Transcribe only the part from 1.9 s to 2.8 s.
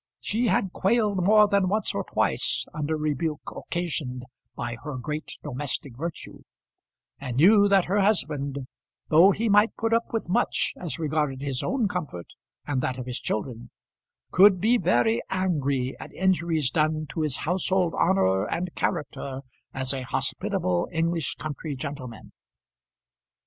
or twice